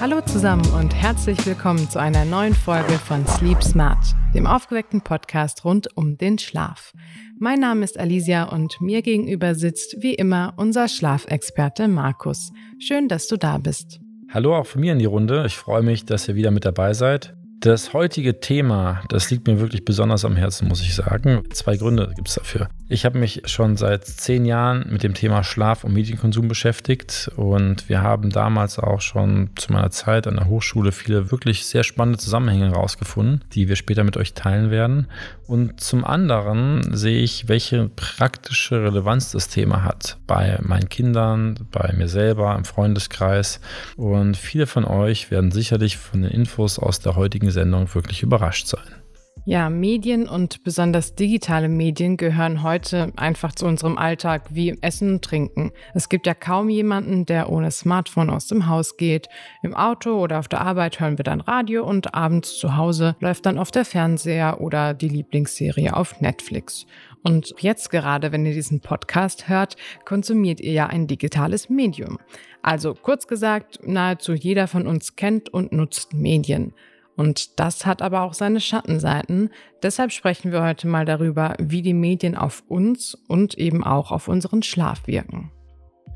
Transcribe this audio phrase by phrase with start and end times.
[0.00, 3.98] Hallo zusammen und herzlich willkommen zu einer neuen Folge von Sleep Smart,
[4.34, 6.94] dem aufgeweckten Podcast rund um den Schlaf.
[7.38, 12.50] Mein Name ist Alicia und mir gegenüber sitzt wie immer unser Schlafexperte Markus.
[12.78, 14.00] Schön, dass du da bist.
[14.30, 15.44] Hallo auch von mir in die Runde.
[15.46, 17.36] Ich freue mich, dass ihr wieder mit dabei seid.
[17.62, 21.44] Das heutige Thema, das liegt mir wirklich besonders am Herzen, muss ich sagen.
[21.52, 22.68] Zwei Gründe gibt es dafür.
[22.92, 27.88] Ich habe mich schon seit zehn Jahren mit dem Thema Schlaf und Medienkonsum beschäftigt und
[27.88, 32.18] wir haben damals auch schon zu meiner Zeit an der Hochschule viele wirklich sehr spannende
[32.18, 35.06] Zusammenhänge herausgefunden, die wir später mit euch teilen werden.
[35.46, 41.94] Und zum anderen sehe ich, welche praktische Relevanz das Thema hat bei meinen Kindern, bei
[41.96, 43.62] mir selber, im Freundeskreis.
[43.96, 48.66] Und viele von euch werden sicherlich von den Infos aus der heutigen Sendung wirklich überrascht
[48.66, 49.01] sein.
[49.44, 55.24] Ja, Medien und besonders digitale Medien gehören heute einfach zu unserem Alltag wie Essen und
[55.24, 55.72] Trinken.
[55.94, 59.28] Es gibt ja kaum jemanden, der ohne Smartphone aus dem Haus geht.
[59.64, 63.44] Im Auto oder auf der Arbeit hören wir dann Radio und abends zu Hause läuft
[63.44, 66.86] dann oft der Fernseher oder die Lieblingsserie auf Netflix.
[67.24, 72.18] Und jetzt gerade, wenn ihr diesen Podcast hört, konsumiert ihr ja ein digitales Medium.
[72.62, 76.74] Also kurz gesagt, nahezu jeder von uns kennt und nutzt Medien.
[77.16, 79.50] Und das hat aber auch seine Schattenseiten.
[79.82, 84.28] Deshalb sprechen wir heute mal darüber, wie die Medien auf uns und eben auch auf
[84.28, 85.50] unseren Schlaf wirken.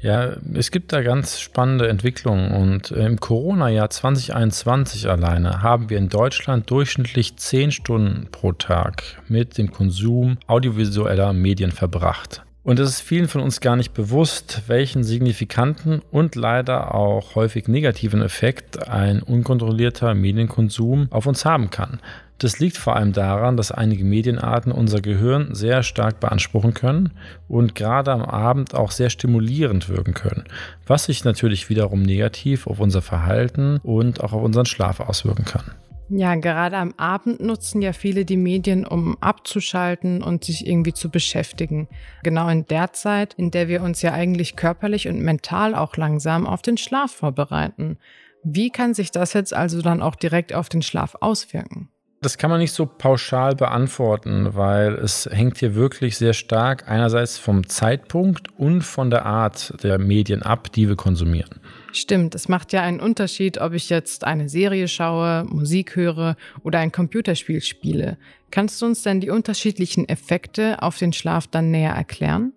[0.00, 6.10] Ja, es gibt da ganz spannende Entwicklungen und im Corona-Jahr 2021 alleine haben wir in
[6.10, 12.44] Deutschland durchschnittlich 10 Stunden pro Tag mit dem Konsum audiovisueller Medien verbracht.
[12.66, 17.68] Und es ist vielen von uns gar nicht bewusst, welchen signifikanten und leider auch häufig
[17.68, 22.00] negativen Effekt ein unkontrollierter Medienkonsum auf uns haben kann.
[22.38, 27.12] Das liegt vor allem daran, dass einige Medienarten unser Gehirn sehr stark beanspruchen können
[27.46, 30.42] und gerade am Abend auch sehr stimulierend wirken können,
[30.88, 35.70] was sich natürlich wiederum negativ auf unser Verhalten und auch auf unseren Schlaf auswirken kann.
[36.08, 41.10] Ja, gerade am Abend nutzen ja viele die Medien, um abzuschalten und sich irgendwie zu
[41.10, 41.88] beschäftigen.
[42.22, 46.46] Genau in der Zeit, in der wir uns ja eigentlich körperlich und mental auch langsam
[46.46, 47.98] auf den Schlaf vorbereiten.
[48.44, 51.90] Wie kann sich das jetzt also dann auch direkt auf den Schlaf auswirken?
[52.22, 57.38] Das kann man nicht so pauschal beantworten, weil es hängt hier wirklich sehr stark einerseits
[57.38, 61.60] vom Zeitpunkt und von der Art der Medien ab, die wir konsumieren.
[61.92, 66.78] Stimmt, es macht ja einen Unterschied, ob ich jetzt eine Serie schaue, Musik höre oder
[66.78, 68.16] ein Computerspiel spiele.
[68.50, 72.52] Kannst du uns denn die unterschiedlichen Effekte auf den Schlaf dann näher erklären?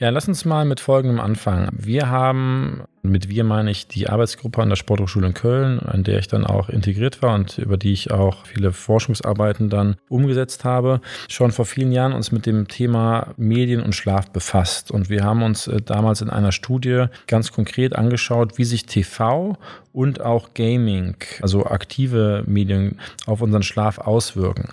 [0.00, 1.70] Ja, lass uns mal mit Folgendem anfangen.
[1.72, 6.20] Wir haben, mit wir meine ich die Arbeitsgruppe an der Sporthochschule in Köln, an der
[6.20, 11.00] ich dann auch integriert war und über die ich auch viele Forschungsarbeiten dann umgesetzt habe,
[11.28, 14.92] schon vor vielen Jahren uns mit dem Thema Medien und Schlaf befasst.
[14.92, 19.58] Und wir haben uns äh, damals in einer Studie ganz konkret angeschaut, wie sich TV
[19.92, 24.68] und auch Gaming, also aktive Medien, auf unseren Schlaf auswirken.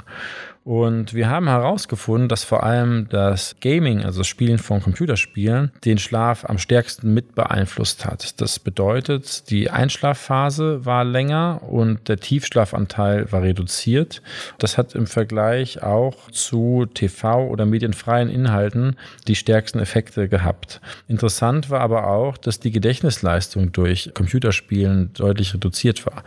[0.66, 6.00] Und wir haben herausgefunden, dass vor allem das Gaming, also das Spielen von Computerspielen, den
[6.00, 8.42] Schlaf am stärksten mit beeinflusst hat.
[8.42, 14.24] Das bedeutet, die Einschlafphase war länger und der Tiefschlafanteil war reduziert.
[14.58, 18.96] Das hat im Vergleich auch zu TV oder medienfreien Inhalten
[19.28, 20.82] die stärksten Effekte gehabt.
[21.08, 26.24] Interessant war aber auch, dass die Gedächtnisleistung durch Computerspielen deutlich reduziert war.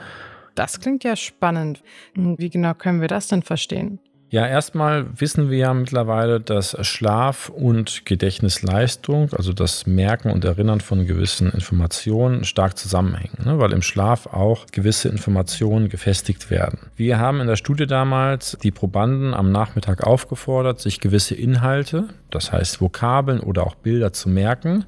[0.54, 1.82] Das klingt ja spannend.
[2.14, 3.98] Wie genau können wir das denn verstehen?
[4.30, 10.82] Ja, erstmal wissen wir ja mittlerweile, dass Schlaf und Gedächtnisleistung, also das Merken und Erinnern
[10.82, 13.58] von gewissen Informationen, stark zusammenhängen, ne?
[13.58, 16.78] weil im Schlaf auch gewisse Informationen gefestigt werden.
[16.94, 22.52] Wir haben in der Studie damals die Probanden am Nachmittag aufgefordert, sich gewisse Inhalte, das
[22.52, 24.84] heißt Vokabeln oder auch Bilder zu merken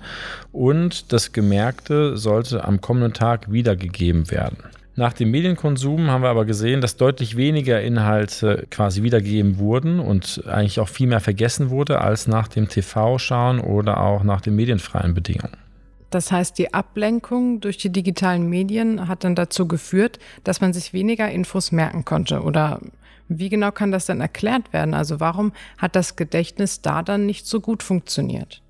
[0.52, 4.58] und das Gemerkte sollte am kommenden Tag wiedergegeben werden.
[4.96, 10.42] Nach dem Medienkonsum haben wir aber gesehen, dass deutlich weniger Inhalte quasi wiedergegeben wurden und
[10.46, 15.14] eigentlich auch viel mehr vergessen wurde als nach dem TV-Schauen oder auch nach den medienfreien
[15.14, 15.56] Bedingungen.
[16.10, 20.92] Das heißt, die Ablenkung durch die digitalen Medien hat dann dazu geführt, dass man sich
[20.92, 22.42] weniger Infos merken konnte.
[22.42, 22.80] Oder
[23.28, 24.92] wie genau kann das dann erklärt werden?
[24.92, 28.60] Also warum hat das Gedächtnis da dann nicht so gut funktioniert?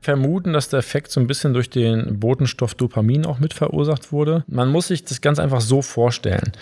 [0.00, 4.44] Vermuten, dass der Effekt so ein bisschen durch den Botenstoff Dopamin auch mit verursacht wurde.
[4.46, 6.52] Man muss sich das ganz einfach so vorstellen.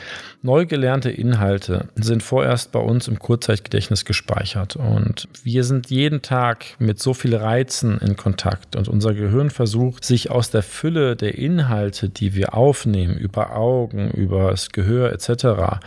[0.43, 6.65] Neu gelernte Inhalte sind vorerst bei uns im Kurzzeitgedächtnis gespeichert und wir sind jeden Tag
[6.79, 11.37] mit so vielen Reizen in Kontakt und unser Gehirn versucht, sich aus der Fülle der
[11.37, 15.81] Inhalte, die wir aufnehmen, über Augen, über das Gehör etc.,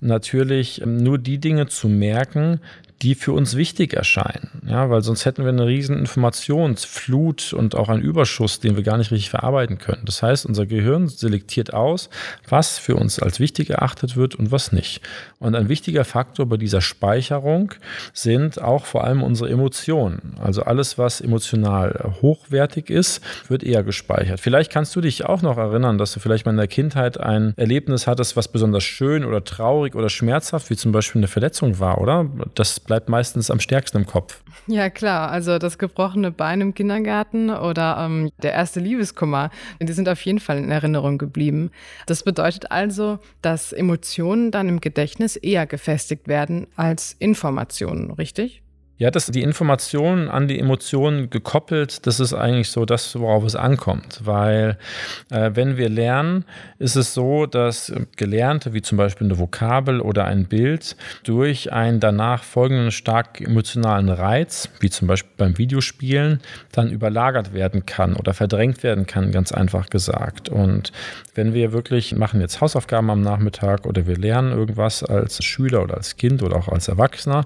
[0.00, 2.60] natürlich nur die Dinge zu merken,
[3.04, 4.62] die für uns wichtig erscheinen.
[4.66, 8.96] Ja, weil sonst hätten wir eine riesen Informationsflut und auch einen Überschuss, den wir gar
[8.96, 10.02] nicht richtig verarbeiten können.
[10.06, 12.08] Das heißt, unser Gehirn selektiert aus,
[12.48, 15.02] was für uns als wichtig erachtet wird und was nicht.
[15.38, 17.74] Und ein wichtiger Faktor bei dieser Speicherung
[18.14, 20.36] sind auch vor allem unsere Emotionen.
[20.40, 24.40] Also alles, was emotional hochwertig ist, wird eher gespeichert.
[24.40, 27.52] Vielleicht kannst du dich auch noch erinnern, dass du vielleicht mal in der Kindheit ein
[27.58, 32.00] Erlebnis hattest, was besonders schön oder traurig oder schmerzhaft, wie zum Beispiel eine Verletzung war,
[32.00, 32.26] oder?
[32.54, 34.44] Das bleibt bleibt meistens am stärksten im Kopf.
[34.68, 35.28] Ja, klar.
[35.32, 39.50] Also das gebrochene Bein im Kindergarten oder ähm, der erste Liebeskummer,
[39.80, 41.72] die sind auf jeden Fall in Erinnerung geblieben.
[42.06, 48.63] Das bedeutet also, dass Emotionen dann im Gedächtnis eher gefestigt werden als Informationen, richtig?
[48.96, 53.56] Ja, das, die Informationen an die Emotionen gekoppelt, das ist eigentlich so das, worauf es
[53.56, 54.20] ankommt.
[54.22, 54.78] Weil
[55.32, 56.44] äh, wenn wir lernen,
[56.78, 61.98] ist es so, dass Gelernte, wie zum Beispiel eine Vokabel oder ein Bild, durch einen
[61.98, 66.38] danach folgenden stark emotionalen Reiz, wie zum Beispiel beim Videospielen,
[66.70, 70.48] dann überlagert werden kann oder verdrängt werden kann, ganz einfach gesagt.
[70.48, 70.92] Und
[71.34, 75.96] wenn wir wirklich machen jetzt Hausaufgaben am Nachmittag oder wir lernen irgendwas als Schüler oder
[75.96, 77.44] als Kind oder auch als Erwachsener,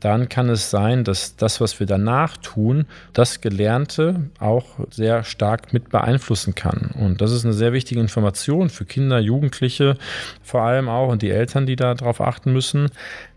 [0.00, 5.24] dann kann es sein, sein, dass das, was wir danach tun, das Gelernte auch sehr
[5.24, 6.90] stark mit beeinflussen kann.
[6.98, 9.96] Und das ist eine sehr wichtige Information für Kinder, Jugendliche
[10.42, 12.88] vor allem auch und die Eltern, die darauf achten müssen.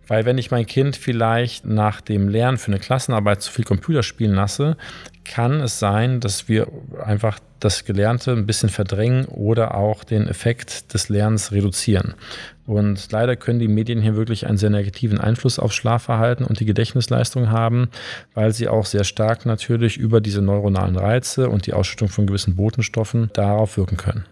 [0.07, 4.01] Weil wenn ich mein Kind vielleicht nach dem Lernen für eine Klassenarbeit zu viel Computer
[4.01, 4.75] spielen lasse,
[5.23, 6.67] kann es sein, dass wir
[7.03, 12.15] einfach das Gelernte ein bisschen verdrängen oder auch den Effekt des Lernens reduzieren.
[12.69, 16.65] Und leider können die Medien hier wirklich einen sehr negativen Einfluss auf Schlafverhalten und die
[16.65, 17.89] Gedächtnisleistung haben,
[18.35, 22.55] weil sie auch sehr stark natürlich über diese neuronalen Reize und die Ausschüttung von gewissen
[22.55, 24.25] Botenstoffen darauf wirken können.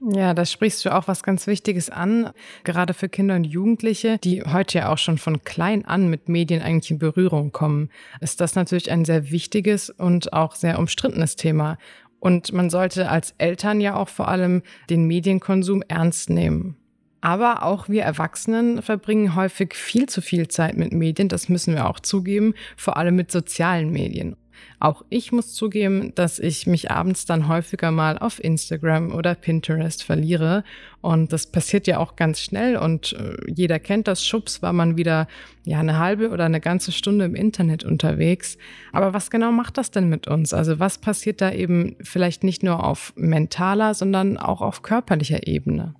[0.00, 2.30] Ja, da sprichst du auch was ganz Wichtiges an,
[2.64, 6.62] gerade für Kinder und Jugendliche, die heute ja auch schon von klein an mit Medien
[6.62, 7.90] eigentlich in Berührung kommen,
[8.22, 11.76] ist das natürlich ein sehr wichtiges und auch sehr umstrittenes Thema.
[12.18, 16.78] Und man sollte als Eltern ja auch vor allem den Medienkonsum ernst nehmen.
[17.22, 21.88] Aber auch wir Erwachsenen verbringen häufig viel zu viel Zeit mit Medien, das müssen wir
[21.88, 24.36] auch zugeben, vor allem mit sozialen Medien.
[24.80, 30.02] Auch ich muss zugeben, dass ich mich abends dann häufiger mal auf Instagram oder Pinterest
[30.02, 30.64] verliere.
[31.00, 34.26] Und das passiert ja auch ganz schnell und äh, jeder kennt das.
[34.26, 35.28] Schubs war man wieder
[35.64, 38.58] ja eine halbe oder eine ganze Stunde im Internet unterwegs.
[38.92, 40.52] Aber was genau macht das denn mit uns?
[40.52, 45.94] Also was passiert da eben vielleicht nicht nur auf mentaler, sondern auch auf körperlicher Ebene?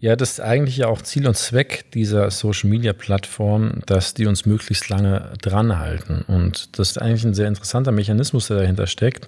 [0.00, 4.26] Ja, das ist eigentlich ja auch Ziel und Zweck dieser Social Media Plattform, dass die
[4.26, 6.22] uns möglichst lange dranhalten.
[6.28, 9.26] Und das ist eigentlich ein sehr interessanter Mechanismus, der dahinter steckt.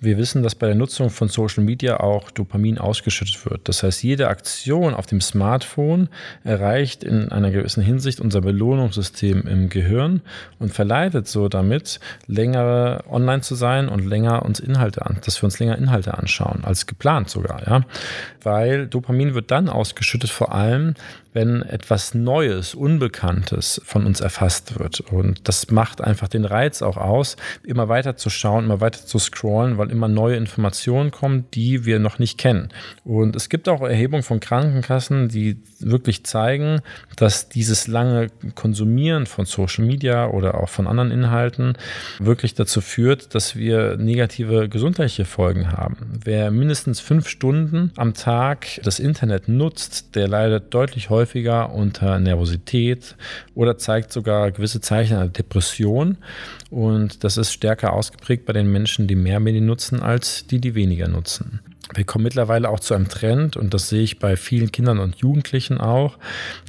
[0.00, 3.68] Wir wissen, dass bei der Nutzung von Social Media auch Dopamin ausgeschüttet wird.
[3.68, 6.08] Das heißt, jede Aktion auf dem Smartphone
[6.42, 10.22] erreicht in einer gewissen Hinsicht unser Belohnungssystem im Gehirn
[10.58, 15.44] und verleitet so damit, länger online zu sein und länger uns Inhalte an, dass wir
[15.44, 17.82] uns länger Inhalte anschauen, als geplant sogar, ja.
[18.42, 20.94] Weil Dopamin wird dann ausgeschüttet, ausgeschüttet, vor allem,
[21.38, 24.98] wenn etwas Neues, Unbekanntes von uns erfasst wird.
[24.98, 29.20] Und das macht einfach den Reiz auch aus, immer weiter zu schauen, immer weiter zu
[29.20, 32.70] scrollen, weil immer neue Informationen kommen, die wir noch nicht kennen.
[33.04, 36.80] Und es gibt auch Erhebungen von Krankenkassen, die wirklich zeigen,
[37.14, 41.74] dass dieses lange Konsumieren von Social Media oder auch von anderen Inhalten
[42.18, 46.18] wirklich dazu führt, dass wir negative gesundheitliche Folgen haben.
[46.24, 52.18] Wer mindestens fünf Stunden am Tag das Internet nutzt, der leidet deutlich häufiger häufiger unter
[52.18, 53.16] Nervosität
[53.54, 56.16] oder zeigt sogar gewisse Zeichen einer Depression.
[56.70, 60.74] Und das ist stärker ausgeprägt bei den Menschen, die mehr Medien nutzen, als die, die
[60.74, 61.60] weniger nutzen.
[61.94, 65.16] Wir kommen mittlerweile auch zu einem Trend, und das sehe ich bei vielen Kindern und
[65.16, 66.18] Jugendlichen auch,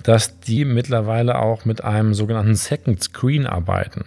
[0.04, 4.06] dass die mittlerweile auch mit einem sogenannten Second Screen arbeiten.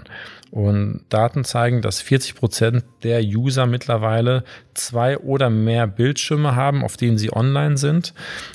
[0.53, 4.45] Und Daten zeigen, dass 40 Prozent der User mittlerweile
[4.75, 8.13] zwei oder mehr Bildschirme haben, auf denen sie online sind.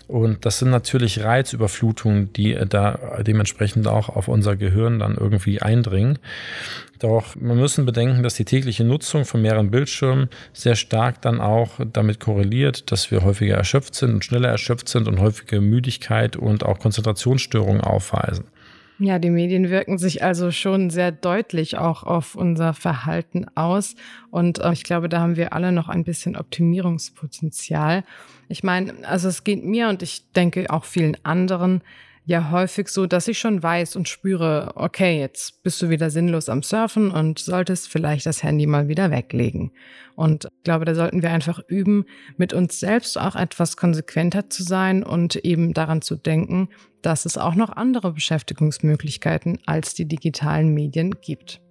[0.07, 6.19] Und das sind natürlich Reizüberflutungen, die da dementsprechend auch auf unser Gehirn dann irgendwie eindringen.
[6.99, 11.79] Doch wir müssen bedenken, dass die tägliche Nutzung von mehreren Bildschirmen sehr stark dann auch
[11.93, 16.63] damit korreliert, dass wir häufiger erschöpft sind und schneller erschöpft sind und häufige Müdigkeit und
[16.63, 18.45] auch Konzentrationsstörungen aufweisen.
[18.99, 23.95] Ja, die Medien wirken sich also schon sehr deutlich auch auf unser Verhalten aus.
[24.31, 28.03] Und äh, ich glaube, da haben wir alle noch ein bisschen Optimierungspotenzial.
[28.49, 31.81] Ich meine, also es geht mir und ich denke auch vielen anderen
[32.27, 36.49] ja häufig so, dass ich schon weiß und spüre, okay, jetzt bist du wieder sinnlos
[36.49, 39.71] am Surfen und solltest vielleicht das Handy mal wieder weglegen.
[40.15, 42.05] Und ich glaube, da sollten wir einfach üben,
[42.35, 46.67] mit uns selbst auch etwas konsequenter zu sein und eben daran zu denken,
[47.01, 51.61] dass es auch noch andere Beschäftigungsmöglichkeiten als die digitalen Medien gibt.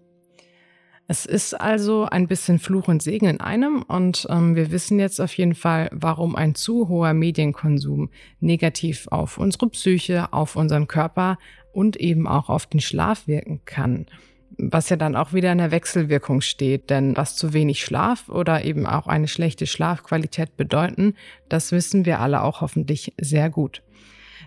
[1.09, 5.21] Es ist also ein bisschen Fluch und Segen in einem und ähm, wir wissen jetzt
[5.21, 8.11] auf jeden Fall, warum ein zu hoher Medienkonsum
[8.41, 11.39] negativ auf unsere Psyche, auf unseren Körper
[11.73, 14.07] und eben auch auf den Schlaf wirken kann.
[14.59, 18.65] Was ja dann auch wieder in der Wechselwirkung steht, denn was zu wenig Schlaf oder
[18.65, 21.15] eben auch eine schlechte Schlafqualität bedeuten,
[21.49, 23.83] das wissen wir alle auch hoffentlich sehr gut.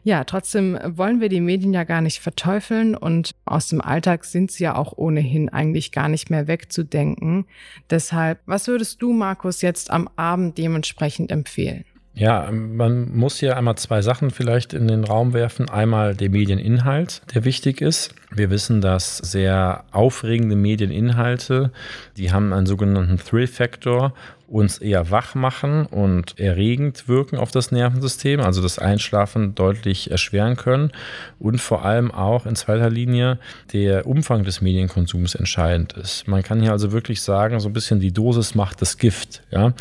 [0.03, 4.51] Ja, trotzdem wollen wir die Medien ja gar nicht verteufeln und aus dem Alltag sind
[4.51, 7.45] sie ja auch ohnehin eigentlich gar nicht mehr wegzudenken.
[7.89, 11.85] Deshalb, was würdest du, Markus, jetzt am Abend dementsprechend empfehlen?
[12.19, 15.69] Ja, man muss hier einmal zwei Sachen vielleicht in den Raum werfen.
[15.69, 18.13] Einmal der Medieninhalt, der wichtig ist.
[18.29, 21.71] Wir wissen, dass sehr aufregende Medieninhalte,
[22.17, 24.13] die haben einen sogenannten Thrill-Factor
[24.49, 30.55] uns eher wach machen und erregend wirken auf das Nervensystem, also das Einschlafen deutlich erschweren
[30.55, 30.91] können
[31.39, 33.39] und vor allem auch in zweiter Linie
[33.73, 36.27] der Umfang des Medienkonsums entscheidend ist.
[36.27, 39.43] Man kann hier also wirklich sagen, so ein bisschen die Dosis macht das Gift.
[39.51, 39.73] Ja?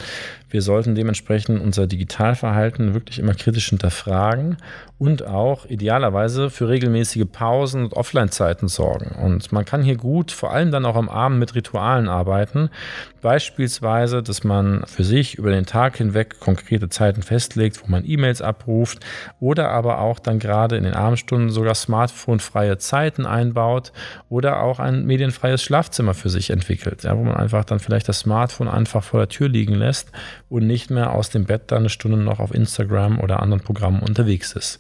[0.51, 4.57] Wir sollten dementsprechend unser Digitalverhalten wirklich immer kritisch hinterfragen
[4.99, 9.15] und auch idealerweise für regelmäßige Pausen und Offline-Zeiten sorgen.
[9.23, 12.71] Und man kann hier gut, vor allem dann auch am Abend mit Ritualen arbeiten.
[13.21, 18.43] Beispielsweise, dass man für sich über den Tag hinweg konkrete Zeiten festlegt, wo man E-Mails
[18.43, 19.01] abruft
[19.41, 23.93] oder aber auch dann gerade in den Abendstunden sogar smartphone-freie Zeiten einbaut
[24.29, 28.21] oder auch ein medienfreies Schlafzimmer für sich entwickelt, ja, wo man einfach dann vielleicht das
[28.21, 30.13] Smartphone einfach vor der Tür liegen lässt
[30.49, 34.01] und nicht mehr aus dem Bett dann eine Stunde noch auf Instagram oder anderen Programmen
[34.01, 34.79] unterwegs ist.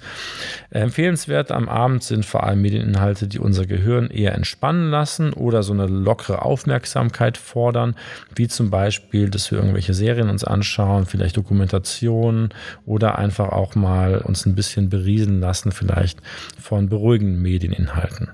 [0.71, 5.73] Empfehlenswert am Abend sind vor allem Medieninhalte, die unser Gehirn eher entspannen lassen oder so
[5.73, 7.95] eine lockere Aufmerksamkeit fordern,
[8.35, 12.51] wie zum Beispiel, dass wir irgendwelche Serien uns anschauen, vielleicht Dokumentationen
[12.87, 16.21] oder einfach auch mal uns ein bisschen beriesen lassen, vielleicht
[16.61, 18.31] von beruhigenden Medieninhalten.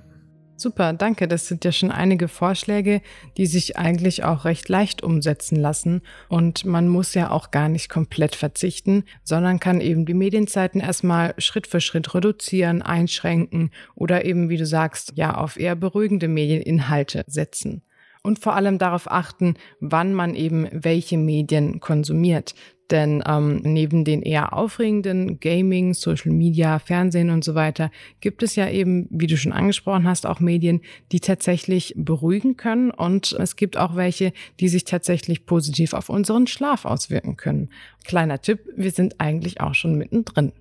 [0.57, 1.27] Super, danke.
[1.27, 3.03] Das sind ja schon einige Vorschläge,
[3.37, 6.01] die sich eigentlich auch recht leicht umsetzen lassen.
[6.29, 11.35] Und man muss ja auch gar nicht komplett verzichten, sondern kann eben die Medienzeiten erstmal
[11.39, 17.25] Schritt für Schritt reduzieren, einschränken oder eben, wie du sagst, ja, auf eher beruhigende Medieninhalte
[17.27, 17.83] setzen
[18.25, 22.55] und vor allem darauf achten, wann man eben welche Medien konsumiert.
[22.91, 27.91] Denn ähm, neben den eher aufregenden Gaming, Social Media, Fernsehen und so weiter
[28.21, 32.91] gibt es ja eben, wie du schon angesprochen hast, auch Medien, die tatsächlich beruhigen können.
[32.91, 37.71] Und es gibt auch welche, die sich tatsächlich positiv auf unseren Schlaf auswirken können.
[38.05, 40.53] Kleiner Tipp, wir sind eigentlich auch schon mittendrin.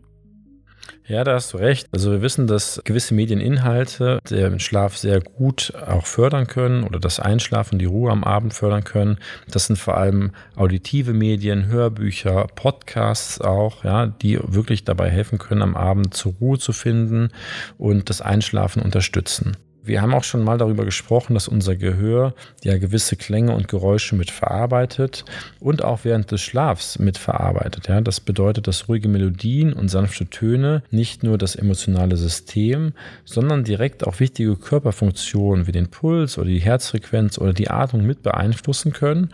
[1.06, 1.88] Ja, da hast du recht.
[1.92, 7.20] Also wir wissen, dass gewisse Medieninhalte den Schlaf sehr gut auch fördern können oder das
[7.20, 9.18] Einschlafen, die Ruhe am Abend fördern können.
[9.52, 15.62] Das sind vor allem auditive Medien, Hörbücher, Podcasts auch, ja, die wirklich dabei helfen können,
[15.62, 17.30] am Abend zur Ruhe zu finden
[17.78, 19.58] und das Einschlafen unterstützen.
[19.86, 24.16] Wir haben auch schon mal darüber gesprochen, dass unser Gehör ja gewisse Klänge und Geräusche
[24.16, 25.26] mit verarbeitet
[25.60, 27.90] und auch während des Schlafs mit verarbeitet.
[27.90, 32.94] Ja, das bedeutet, dass ruhige Melodien und sanfte Töne nicht nur das emotionale System,
[33.26, 38.24] sondern direkt auch wichtige Körperfunktionen wie den Puls oder die Herzfrequenz oder die Atmung mit
[38.24, 39.32] beeinflussen können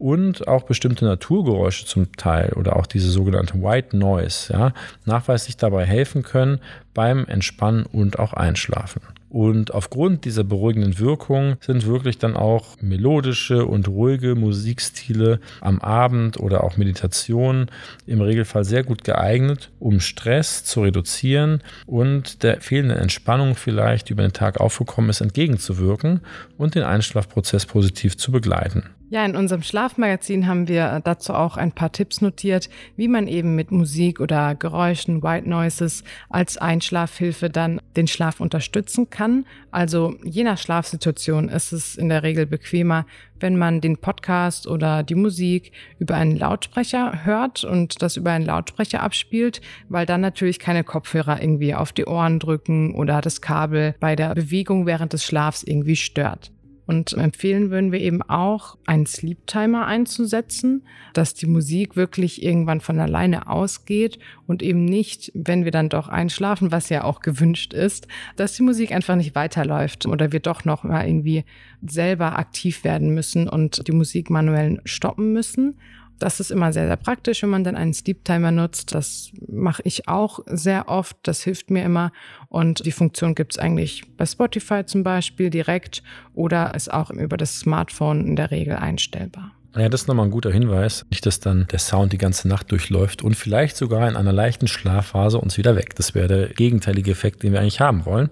[0.00, 5.84] und auch bestimmte Naturgeräusche zum Teil oder auch diese sogenannte White Noise ja, nachweislich dabei
[5.84, 6.58] helfen können
[6.92, 9.00] beim Entspannen und auch Einschlafen.
[9.32, 16.38] Und aufgrund dieser beruhigenden Wirkung sind wirklich dann auch melodische und ruhige Musikstile am Abend
[16.38, 17.70] oder auch Meditation
[18.06, 24.22] im Regelfall sehr gut geeignet, um Stress zu reduzieren und der fehlenden Entspannung vielleicht über
[24.22, 26.20] den Tag aufgekommen ist, entgegenzuwirken
[26.58, 28.82] und den Einschlafprozess positiv zu begleiten.
[29.12, 33.54] Ja, in unserem Schlafmagazin haben wir dazu auch ein paar Tipps notiert, wie man eben
[33.54, 39.44] mit Musik oder Geräuschen, White Noises als Einschlafhilfe dann den Schlaf unterstützen kann.
[39.70, 43.04] Also je nach Schlafsituation ist es in der Regel bequemer,
[43.38, 48.46] wenn man den Podcast oder die Musik über einen Lautsprecher hört und das über einen
[48.46, 53.94] Lautsprecher abspielt, weil dann natürlich keine Kopfhörer irgendwie auf die Ohren drücken oder das Kabel
[54.00, 56.50] bei der Bewegung während des Schlafs irgendwie stört.
[56.84, 60.82] Und empfehlen würden wir eben auch, einen Sleep Timer einzusetzen,
[61.14, 66.08] dass die Musik wirklich irgendwann von alleine ausgeht und eben nicht, wenn wir dann doch
[66.08, 70.64] einschlafen, was ja auch gewünscht ist, dass die Musik einfach nicht weiterläuft oder wir doch
[70.64, 71.44] noch mal irgendwie
[71.86, 75.78] selber aktiv werden müssen und die Musik manuell stoppen müssen.
[76.22, 78.94] Das ist immer sehr, sehr praktisch, wenn man dann einen Sleep Timer nutzt.
[78.94, 81.16] Das mache ich auch sehr oft.
[81.24, 82.12] Das hilft mir immer.
[82.48, 87.36] Und die Funktion gibt es eigentlich bei Spotify zum Beispiel direkt oder ist auch über
[87.36, 89.50] das Smartphone in der Regel einstellbar.
[89.74, 91.06] Ja, das ist nochmal ein guter Hinweis.
[91.08, 94.68] Nicht, dass dann der Sound die ganze Nacht durchläuft und vielleicht sogar in einer leichten
[94.68, 95.94] Schlafphase uns wieder weg.
[95.96, 98.28] Das wäre der gegenteilige Effekt, den wir eigentlich haben wollen.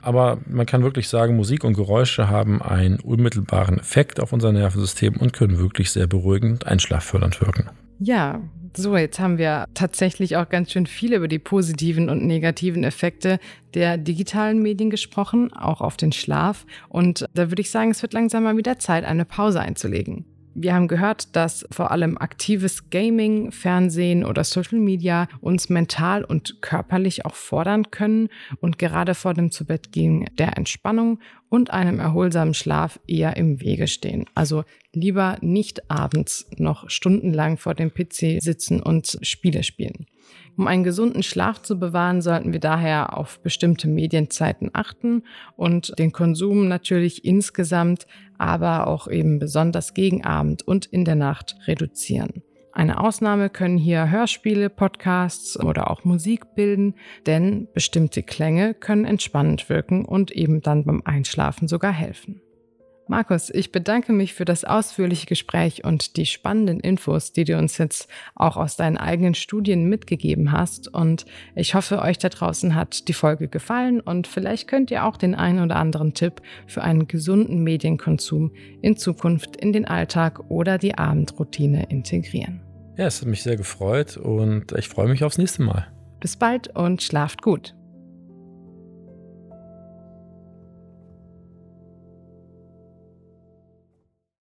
[0.00, 5.16] Aber man kann wirklich sagen, Musik und Geräusche haben einen unmittelbaren Effekt auf unser Nervensystem
[5.16, 7.68] und können wirklich sehr beruhigend einschlaffördernd wirken.
[7.98, 8.40] Ja,
[8.74, 13.40] so, jetzt haben wir tatsächlich auch ganz schön viel über die positiven und negativen Effekte
[13.74, 16.64] der digitalen Medien gesprochen, auch auf den Schlaf.
[16.88, 20.24] Und da würde ich sagen, es wird langsam mal wieder Zeit, eine Pause einzulegen.
[20.60, 26.60] Wir haben gehört, dass vor allem aktives Gaming, Fernsehen oder Social Media uns mental und
[26.62, 28.28] körperlich auch fordern können
[28.60, 34.24] und gerade vor dem Zubettgehen der Entspannung und einem erholsamen Schlaf eher im Wege stehen.
[34.34, 40.06] Also lieber nicht abends noch stundenlang vor dem PC sitzen und Spiele spielen.
[40.58, 45.22] Um einen gesunden Schlaf zu bewahren, sollten wir daher auf bestimmte Medienzeiten achten
[45.56, 51.54] und den Konsum natürlich insgesamt, aber auch eben besonders gegen Abend und in der Nacht
[51.68, 52.42] reduzieren.
[52.72, 56.94] Eine Ausnahme können hier Hörspiele, Podcasts oder auch Musik bilden,
[57.26, 62.40] denn bestimmte Klänge können entspannend wirken und eben dann beim Einschlafen sogar helfen.
[63.08, 67.78] Markus, ich bedanke mich für das ausführliche Gespräch und die spannenden Infos, die du uns
[67.78, 70.92] jetzt auch aus deinen eigenen Studien mitgegeben hast.
[70.92, 71.24] Und
[71.54, 75.34] ich hoffe, euch da draußen hat die Folge gefallen und vielleicht könnt ihr auch den
[75.34, 80.96] einen oder anderen Tipp für einen gesunden Medienkonsum in Zukunft in den Alltag oder die
[80.96, 82.60] Abendroutine integrieren.
[82.98, 85.86] Ja, es hat mich sehr gefreut und ich freue mich aufs nächste Mal.
[86.20, 87.74] Bis bald und schlaft gut.